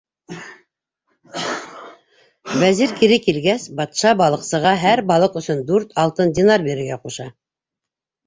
Вәзир 2.61 2.95
кире 3.01 3.19
килгәс, 3.27 3.67
батша 3.81 4.15
балыҡсыға 4.23 4.73
һәр 4.85 5.03
балыҡ 5.13 5.37
өсөн 5.43 5.63
дүрт 5.69 5.93
алтын 6.05 6.33
динар 6.41 6.65
бирергә 6.69 7.01
ҡуша. 7.05 7.29